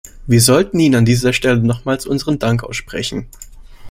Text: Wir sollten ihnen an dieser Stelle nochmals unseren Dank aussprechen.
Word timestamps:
Wir 0.25 0.41
sollten 0.41 0.79
ihnen 0.79 0.95
an 0.95 1.05
dieser 1.05 1.31
Stelle 1.31 1.59
nochmals 1.59 2.07
unseren 2.07 2.39
Dank 2.39 2.63
aussprechen. 2.63 3.27